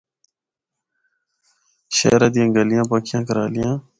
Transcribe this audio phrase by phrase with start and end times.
[1.97, 3.73] شہرا دیاں گلیاں پکیاں کرالیاں۔